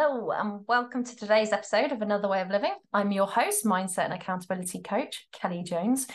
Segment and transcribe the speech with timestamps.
[0.00, 2.72] Hello, and welcome to today's episode of Another Way of Living.
[2.92, 6.06] I'm your host, Mindset and Accountability Coach, Kelli Jones.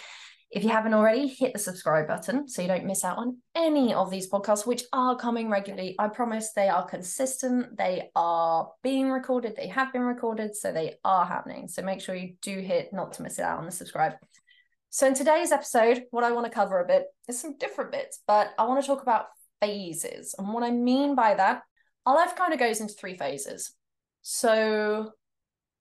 [0.49, 3.93] If you haven't already, hit the subscribe button so you don't miss out on any
[3.93, 5.98] of these podcasts, which are coming regularly.
[5.99, 10.95] I promise they are consistent, they are being recorded, they have been recorded, so they
[11.04, 11.68] are happening.
[11.68, 14.13] So make sure you do hit not to miss out on the subscribe.
[14.91, 18.22] So, in today's episode, what I want to cover a bit is some different bits,
[18.27, 19.25] but I want to talk about
[19.59, 20.36] phases.
[20.38, 21.63] And what I mean by that
[22.05, 23.75] our life kind of goes into three phases.
[24.21, 25.11] So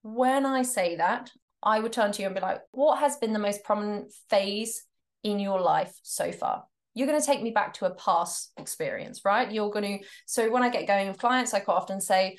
[0.02, 1.30] when I say that,
[1.62, 4.84] I would turn to you and be like, what has been the most prominent phase
[5.22, 6.64] in your life so far?
[6.94, 9.50] You're going to take me back to a past experience, right?
[9.50, 12.38] You're going to, so when I get going with clients, I quite often say,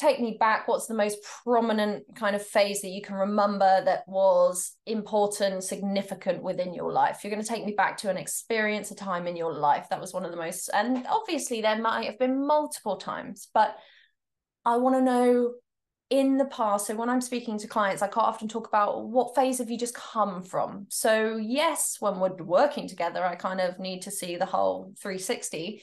[0.00, 4.04] take me back what's the most prominent kind of phase that you can remember that
[4.06, 7.20] was important significant within your life?
[7.22, 10.00] You're going to take me back to an experience a time in your life that
[10.00, 13.76] was one of the most and obviously there might have been multiple times but
[14.64, 15.52] i want to know
[16.10, 19.34] in the past so when i'm speaking to clients i quite often talk about what
[19.34, 20.86] phase have you just come from?
[20.88, 25.82] So yes when we're working together i kind of need to see the whole 360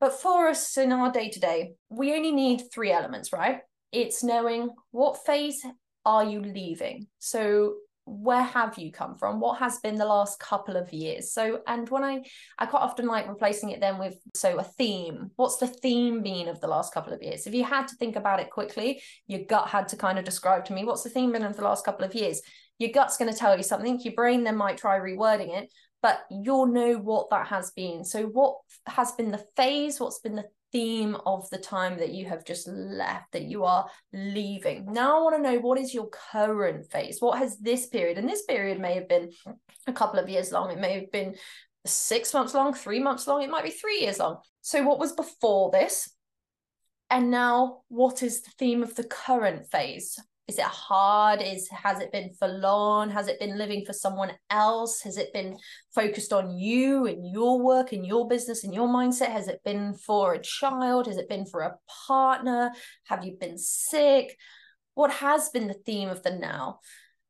[0.00, 3.60] but for us in our day to day, we only need three elements, right?
[3.92, 5.62] It's knowing what phase
[6.06, 7.06] are you leaving?
[7.18, 7.74] So
[8.06, 9.40] where have you come from?
[9.40, 11.32] What has been the last couple of years?
[11.32, 12.22] So and when i
[12.58, 15.30] i quite often like replacing it then with so a theme.
[15.36, 17.46] What's the theme been of the last couple of years?
[17.46, 20.64] If you had to think about it quickly your gut had to kind of describe
[20.66, 22.40] to me what's the theme been of the last couple of years?
[22.78, 24.00] Your gut's going to tell you something.
[24.00, 25.70] Your brain then might try rewording it
[26.02, 28.04] but you'll know what that has been.
[28.04, 28.56] So, what
[28.86, 30.00] has been the phase?
[30.00, 33.88] What's been the theme of the time that you have just left, that you are
[34.12, 34.86] leaving?
[34.92, 37.20] Now, I want to know what is your current phase?
[37.20, 39.30] What has this period, and this period may have been
[39.86, 41.34] a couple of years long, it may have been
[41.86, 44.38] six months long, three months long, it might be three years long.
[44.62, 46.10] So, what was before this?
[47.10, 50.18] And now, what is the theme of the current phase?
[50.50, 55.00] Is it hard is has it been forlorn has it been living for someone else
[55.00, 55.56] has it been
[55.94, 59.94] focused on you and your work and your business and your mindset has it been
[59.94, 61.76] for a child has it been for a
[62.08, 62.72] partner
[63.06, 64.36] have you been sick
[64.94, 66.80] what has been the theme of the now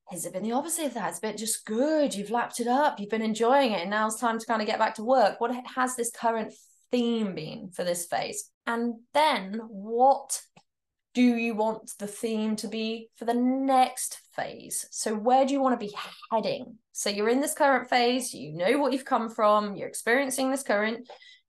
[0.09, 1.11] has it been the opposite of that?
[1.11, 2.13] It's been just good.
[2.17, 2.99] You've lapped it up.
[2.99, 3.83] You've been enjoying it.
[3.83, 5.41] And now it's time to kind of get back to work.
[5.41, 6.53] What has this current
[6.91, 8.51] theme been for this phase?
[8.67, 10.41] And then what
[11.15, 14.87] do you want the theme to be for the next phase?
[14.91, 15.95] So, where do you want to be
[16.31, 16.79] heading?
[16.93, 20.63] So, you're in this current phase, you know what you've come from, you're experiencing this
[20.63, 21.09] current.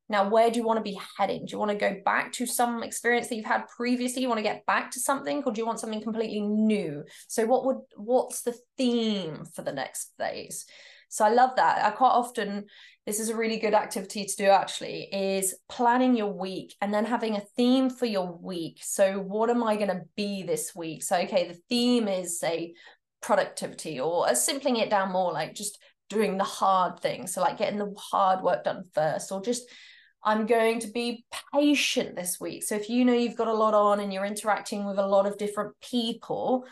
[0.09, 1.45] Now, where do you want to be heading?
[1.45, 4.21] Do you want to go back to some experience that you've had previously?
[4.21, 7.03] You want to get back to something, or do you want something completely new?
[7.29, 10.65] So, what would what's the theme for the next phase?
[11.11, 11.83] So I love that.
[11.83, 12.67] I quite often,
[13.05, 17.03] this is a really good activity to do actually, is planning your week and then
[17.03, 18.79] having a theme for your week.
[18.81, 21.03] So what am I going to be this week?
[21.03, 22.75] So, okay, the theme is say
[23.21, 25.79] productivity or uh, simpling it down more like just
[26.09, 27.33] doing the hard things.
[27.33, 29.63] So like getting the hard work done first or just
[30.23, 32.63] I'm going to be patient this week.
[32.63, 35.25] So if you know you've got a lot on and you're interacting with a lot
[35.25, 36.63] of different people,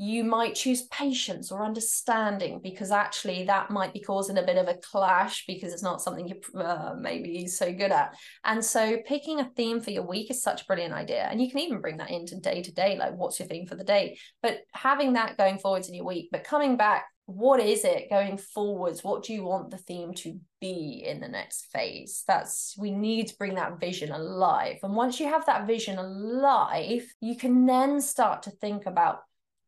[0.00, 4.68] you might choose patience or understanding because actually that might be causing a bit of
[4.68, 8.14] a clash because it's not something you're uh, maybe so good at.
[8.44, 11.26] And so picking a theme for your week is such a brilliant idea.
[11.28, 13.74] And you can even bring that into day to day, like what's your theme for
[13.74, 14.16] the day?
[14.40, 18.38] But having that going forwards in your week, but coming back, what is it going
[18.38, 19.04] forwards?
[19.04, 22.22] What do you want the theme to be in the next phase?
[22.26, 24.78] That's we need to bring that vision alive.
[24.82, 29.18] And once you have that vision alive, you can then start to think about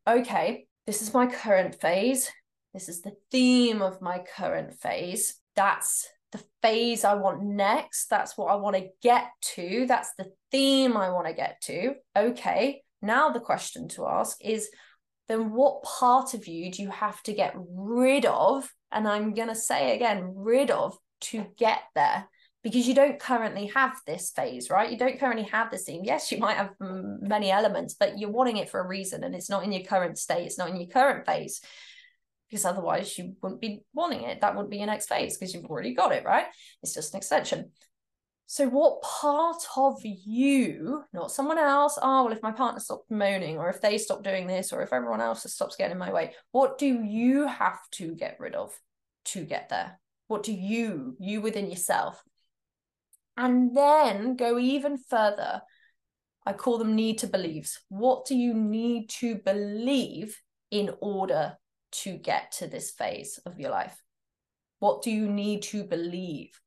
[0.07, 2.29] okay, this is my current phase.
[2.73, 5.35] This is the theme of my current phase.
[5.55, 8.07] That's the phase I want next.
[8.09, 9.25] That's what I want to get
[9.55, 9.85] to.
[9.87, 11.95] That's the theme I want to get to.
[12.15, 14.69] Okay, now the question to ask is
[15.27, 18.69] then what part of you do you have to get rid of?
[18.91, 22.27] And I'm going to say again, rid of to get there
[22.63, 24.91] because you don't currently have this phase, right?
[24.91, 26.01] You don't currently have this theme.
[26.03, 29.49] Yes, you might have many elements, but you're wanting it for a reason and it's
[29.49, 31.61] not in your current state, it's not in your current phase.
[32.49, 34.41] Because otherwise, you wouldn't be wanting it.
[34.41, 36.47] That would be your next phase because you've already got it, right?
[36.83, 37.71] It's just an extension.
[38.45, 43.57] So, what part of you, not someone else, oh, well, if my partner stopped moaning,
[43.57, 46.33] or if they stop doing this, or if everyone else stops getting in my way,
[46.51, 48.77] what do you have to get rid of
[49.27, 50.01] to get there?
[50.27, 52.21] What do you, you within yourself,
[53.37, 55.61] and then go even further.
[56.45, 57.79] I call them need to believes.
[57.89, 60.39] What do you need to believe
[60.71, 61.57] in order
[61.91, 63.95] to get to this phase of your life?
[64.79, 66.59] What do you need to believe?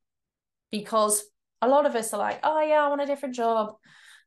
[0.71, 1.25] Because
[1.61, 3.75] a lot of us are like, oh, yeah, I want a different job.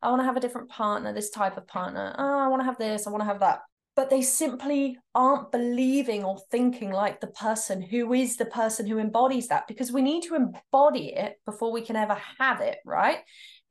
[0.02, 2.14] I want to have a different partner, this type of partner.
[2.18, 3.62] Oh, I want to have this, I want to have that.
[3.98, 9.00] But they simply aren't believing or thinking like the person who is the person who
[9.00, 13.18] embodies that because we need to embody it before we can ever have it, right?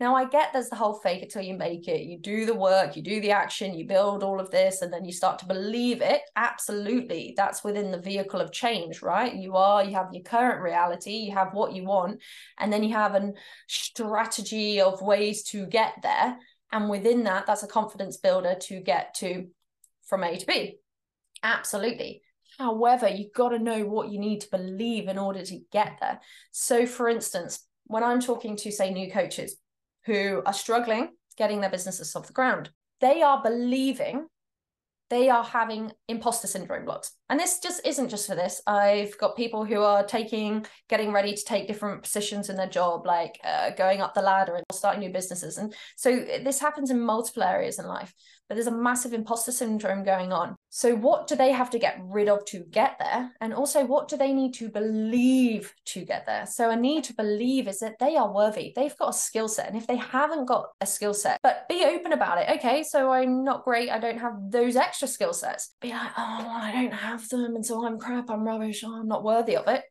[0.01, 2.03] Now, I get there's the whole fake it till you make it.
[2.03, 5.05] You do the work, you do the action, you build all of this, and then
[5.05, 6.23] you start to believe it.
[6.35, 7.33] Absolutely.
[7.37, 9.33] That's within the vehicle of change, right?
[9.33, 12.21] You are, you have your current reality, you have what you want,
[12.59, 13.33] and then you have a
[13.69, 16.37] strategy of ways to get there.
[16.73, 19.47] And within that, that's a confidence builder to get to
[20.07, 20.79] from A to B.
[21.43, 22.23] Absolutely.
[22.59, 26.21] However, you've got to know what you need to believe in order to get there.
[26.53, 29.57] So, for instance, when I'm talking to, say, new coaches,
[30.07, 32.71] who are struggling getting their businesses off the ground.
[33.01, 34.27] They are believing
[35.11, 37.13] they are having imposter syndrome blocks.
[37.29, 38.63] And this just isn't just for this.
[38.67, 43.07] I've got people who are taking, getting ready to take different positions in their job,
[43.07, 45.59] like uh, going up the ladder and starting new businesses.
[45.59, 48.15] And so this happens in multiple areas in life
[48.49, 50.57] but there's a massive imposter syndrome going on.
[50.71, 53.33] So, what do they have to get rid of to get there?
[53.41, 56.47] And also, what do they need to believe to get there?
[56.47, 58.73] So, a need to believe is that they are worthy.
[58.77, 59.69] They've got a skill set.
[59.69, 62.59] And if they haven't got a skill set, but be open about it.
[62.59, 63.91] Okay, so I'm not great.
[63.91, 65.75] I don't have those extra skill sets.
[65.81, 67.55] Be like, oh, I don't have them.
[67.57, 68.31] And so I'm crap.
[68.31, 68.85] I'm rubbish.
[68.85, 69.85] Oh, I'm not worthy of it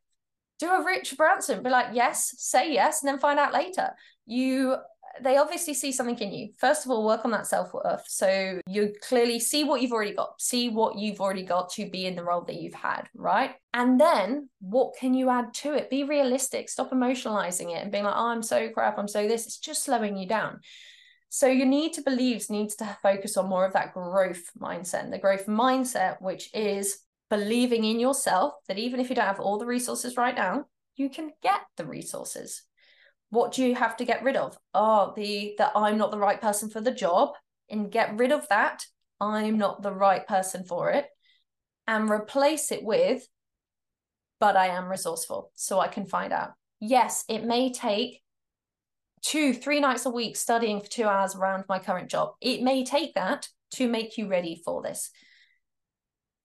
[0.59, 3.89] do a Rich Branson, be like, yes, say yes, and then find out later.
[4.25, 4.77] You
[5.21, 6.49] they obviously see something in you.
[6.57, 8.03] First of all, work on that self worth.
[8.07, 12.05] So you clearly see what you've already got, see what you've already got to be
[12.05, 13.51] in the role that you've had, right?
[13.73, 15.89] And then what can you add to it?
[15.89, 19.45] Be realistic, stop emotionalizing it and being like, oh, I'm so crap, I'm so this.
[19.45, 20.59] It's just slowing you down.
[21.29, 25.09] So you need to believe needs to focus on more of that growth mindset.
[25.11, 26.99] The growth mindset, which is
[27.29, 31.09] believing in yourself that even if you don't have all the resources right now, you
[31.09, 32.63] can get the resources.
[33.29, 34.57] What do you have to get rid of?
[34.73, 37.29] Oh the that i'm not the right person for the job.
[37.69, 38.85] And get rid of that.
[39.19, 41.07] I'm not the right person for it.
[41.87, 43.27] And replace it with
[44.39, 46.51] but i am resourceful so i can find out.
[46.79, 48.21] Yes it may take
[49.21, 52.33] two three nights a week studying for two hours around my current job.
[52.41, 55.09] It may take that to make you ready for this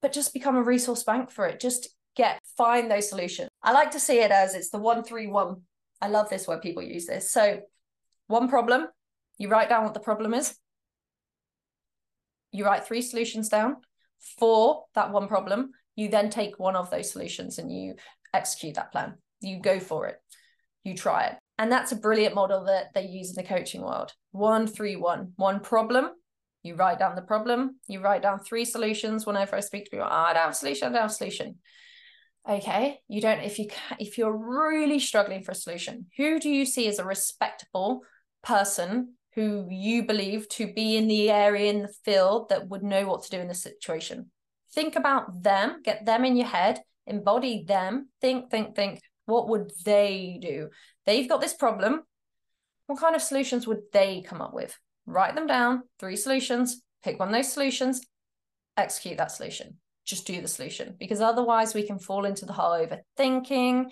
[0.03, 3.91] but just become a resource bank for it just get find those solutions i like
[3.91, 5.57] to see it as it's the 131
[6.01, 7.31] I love this where people use this.
[7.31, 7.61] So,
[8.27, 8.87] one problem,
[9.39, 10.57] you write down what the problem is.
[12.53, 13.77] You write three solutions down
[14.39, 15.71] for that one problem.
[15.97, 17.95] You then take one of those solutions and you
[18.33, 19.15] execute that plan.
[19.41, 20.17] You go for it.
[20.85, 21.37] You try it.
[21.59, 24.13] And that's a brilliant model that they use in the coaching world.
[24.33, 25.33] One, three, one.
[25.37, 26.11] One problem,
[26.63, 27.77] you write down the problem.
[27.89, 29.27] You write down three solutions.
[29.27, 31.15] Whenever I speak to people, oh, I don't have a solution, I don't have a
[31.15, 31.57] solution.
[32.49, 33.69] Okay you don't if you
[33.99, 38.01] if you're really struggling for a solution who do you see as a respectable
[38.43, 43.07] person who you believe to be in the area in the field that would know
[43.07, 44.31] what to do in the situation?
[44.75, 49.71] Think about them get them in your head embody them think think think what would
[49.85, 50.71] they do?
[51.07, 52.03] They've got this problem.
[52.87, 54.77] What kind of solutions would they come up with
[55.11, 58.01] write them down three solutions pick one of those solutions
[58.77, 59.77] execute that solution
[60.11, 63.87] just do the solution because otherwise we can fall into the whole overthinking.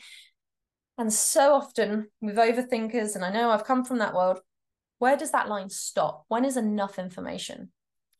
[0.98, 4.40] And so often with overthinkers, and I know I've come from that world,
[4.98, 6.24] where does that line stop?
[6.26, 7.70] When is enough information?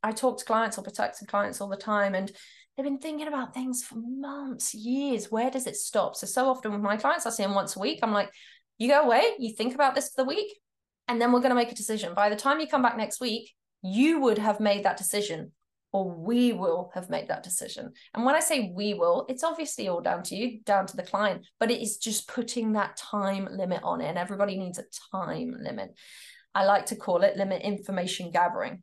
[0.01, 2.31] I talk to clients or prospective clients all the time, and
[2.77, 5.29] they've been thinking about things for months, years.
[5.29, 6.15] Where does it stop?
[6.15, 7.99] So, so often with my clients, I see them once a week.
[8.05, 8.31] I'm like,
[8.79, 10.57] you go away, you think about this for the week,
[11.09, 12.15] and then we're going to make a decision.
[12.15, 15.53] By the time you come back next week, you would have made that decision
[15.93, 17.93] or we will have made that decision.
[18.15, 21.03] And when I say we will, it's obviously all down to you, down to the
[21.03, 24.09] client, but it is just putting that time limit on it.
[24.09, 24.85] And everybody needs a
[25.17, 25.95] time limit.
[26.55, 28.83] I like to call it limit information gathering.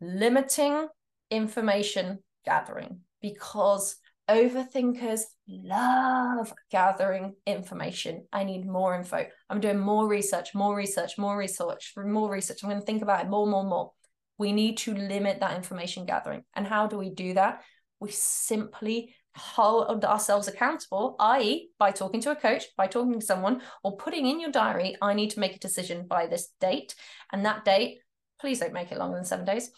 [0.00, 0.88] Limiting
[1.30, 3.96] information gathering because
[4.30, 8.26] overthinkers love gathering information.
[8.32, 9.26] I need more info.
[9.48, 12.62] I'm doing more research, more research, more research, more research.
[12.62, 13.92] I'm going to think about it more, more, more.
[14.38, 16.44] We need to limit that information gathering.
[16.54, 17.62] And how do we do that?
[17.98, 23.62] We simply hold ourselves accountable, i.e., by talking to a coach, by talking to someone,
[23.82, 26.94] or putting in your diary, I need to make a decision by this date.
[27.32, 27.98] And that date,
[28.40, 29.70] please don't make it longer than seven days.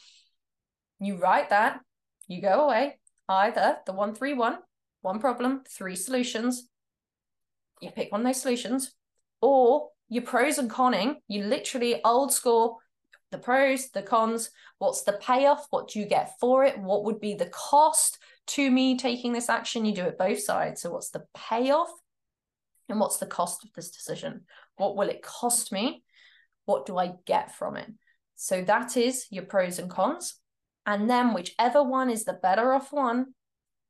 [1.01, 1.81] You write that,
[2.29, 2.99] you go away,
[3.33, 4.59] either the 131,
[5.01, 6.69] one problem, three solutions.
[7.81, 8.93] You pick one of those solutions,
[9.41, 12.79] or your pros and conning, you literally old school
[13.31, 17.19] the pros, the cons, what's the payoff, what do you get for it, what would
[17.19, 19.87] be the cost to me taking this action.
[19.87, 20.83] You do it both sides.
[20.83, 21.89] So, what's the payoff
[22.91, 24.43] and what's the cost of this decision?
[24.77, 26.05] What will it cost me?
[26.67, 27.91] What do I get from it?
[28.37, 30.35] So that is your pros and cons.
[30.87, 33.35] And then whichever one is the better off one,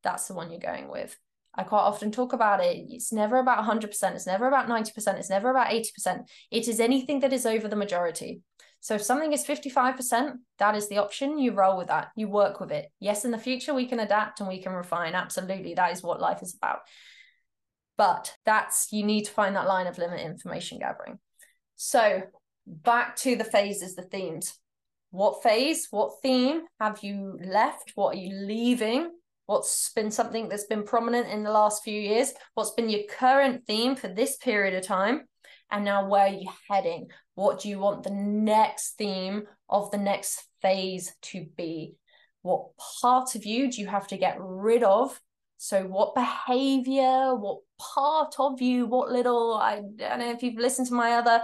[0.03, 1.17] that's the one you're going with.
[1.55, 2.85] I quite often talk about it.
[2.89, 6.27] It's never about 100%, it's never about 90%, it's never about 80%.
[6.51, 8.41] It is anything that is over the majority.
[8.79, 11.37] So if something is 55%, that is the option.
[11.37, 12.91] You roll with that, you work with it.
[12.99, 15.15] Yes, in the future, we can adapt and we can refine.
[15.15, 15.73] Absolutely.
[15.75, 16.79] That is what life is about.
[17.97, 21.19] But that's, you need to find that line of limit information gathering.
[21.77, 22.23] So
[22.67, 24.57] back to the phases, the themes.
[25.13, 27.91] What phase, what theme have you left?
[27.93, 29.11] What are you leaving?
[29.45, 32.33] What's been something that's been prominent in the last few years?
[32.55, 35.27] What's been your current theme for this period of time?
[35.69, 37.09] And now, where are you heading?
[37.35, 41.93] What do you want the next theme of the next phase to be?
[42.41, 45.21] What part of you do you have to get rid of?
[45.57, 50.87] So, what behavior, what part of you, what little, I, don't know if you've listened
[50.87, 51.43] to my other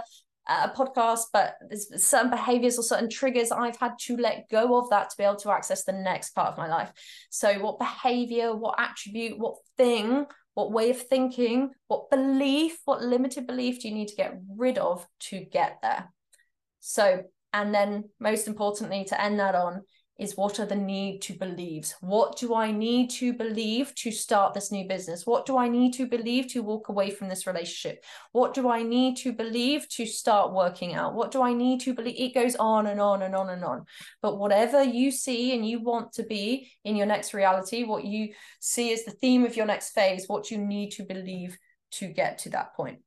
[0.50, 4.90] a podcast, but there's certain behaviors or certain triggers I've had to let go of
[4.90, 6.92] that to be able to access the next part of my life.
[7.30, 13.46] So, what behavior, what attribute, what thing, what way of thinking, what belief, what limited
[13.46, 16.12] belief do you need to get rid of to get there?
[16.80, 19.82] So, and then most importantly, to end that on,
[20.20, 21.94] is what are the need to believes?
[22.00, 25.26] What do I need to believe to start this new business?
[25.26, 28.04] What do I need to believe to walk away from this relationship?
[28.32, 31.14] What do I need to believe to start working out?
[31.14, 32.16] What do I need to believe?
[32.18, 33.86] It goes on and on and on and on.
[34.20, 38.34] But whatever you see and you want to be in your next reality, what you
[38.60, 41.56] see is the theme of your next phase, what you need to believe
[41.92, 42.98] to get to that point.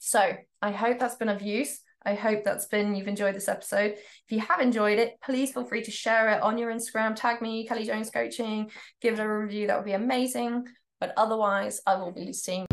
[0.00, 1.78] So I hope that's been of use.
[2.04, 3.92] I hope that's been you've enjoyed this episode.
[3.92, 7.40] If you have enjoyed it, please feel free to share it on your Instagram, tag
[7.40, 9.66] me, Kelli Jones Coaching, give it a review.
[9.68, 10.66] That would be amazing.
[11.00, 12.66] But otherwise, I will be seeing